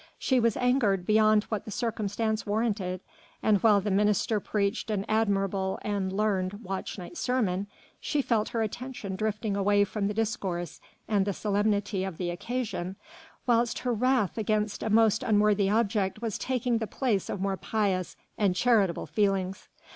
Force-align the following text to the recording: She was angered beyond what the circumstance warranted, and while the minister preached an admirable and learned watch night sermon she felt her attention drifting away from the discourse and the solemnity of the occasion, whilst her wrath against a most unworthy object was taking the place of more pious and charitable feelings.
She 0.17 0.39
was 0.39 0.57
angered 0.57 1.05
beyond 1.05 1.43
what 1.43 1.63
the 1.65 1.69
circumstance 1.69 2.43
warranted, 2.43 3.01
and 3.43 3.59
while 3.61 3.79
the 3.79 3.91
minister 3.91 4.39
preached 4.39 4.89
an 4.89 5.05
admirable 5.07 5.77
and 5.83 6.11
learned 6.11 6.53
watch 6.65 6.97
night 6.97 7.15
sermon 7.17 7.67
she 7.99 8.23
felt 8.23 8.49
her 8.49 8.63
attention 8.63 9.15
drifting 9.15 9.55
away 9.55 9.83
from 9.83 10.07
the 10.07 10.15
discourse 10.15 10.81
and 11.07 11.23
the 11.23 11.33
solemnity 11.33 12.03
of 12.03 12.17
the 12.17 12.31
occasion, 12.31 12.95
whilst 13.45 13.77
her 13.85 13.93
wrath 13.93 14.39
against 14.39 14.81
a 14.81 14.89
most 14.89 15.21
unworthy 15.21 15.69
object 15.69 16.19
was 16.19 16.39
taking 16.39 16.79
the 16.79 16.87
place 16.87 17.29
of 17.29 17.39
more 17.39 17.55
pious 17.55 18.15
and 18.39 18.55
charitable 18.55 19.05
feelings. 19.05 19.69